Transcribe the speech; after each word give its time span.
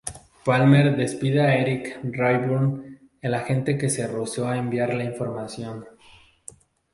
Palmer 0.45 0.95
despide 0.97 1.41
a 1.41 1.55
Eric 1.57 1.99
Rayburn, 2.03 2.99
el 3.21 3.33
agente 3.35 3.77
que 3.77 3.87
se 3.91 4.07
rehusó 4.07 4.47
a 4.47 4.57
enviar 4.57 4.95
la 4.95 5.03
información. 5.03 5.85